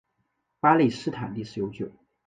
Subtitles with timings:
[0.59, 1.87] 巴勒斯坦历史悠久。